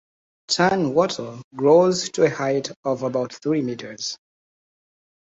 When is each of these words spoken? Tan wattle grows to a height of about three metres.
Tan 0.47 0.95
wattle 0.95 1.43
grows 1.55 2.09
to 2.09 2.23
a 2.23 2.29
height 2.31 2.71
of 2.83 3.03
about 3.03 3.31
three 3.35 3.61
metres. 3.61 4.17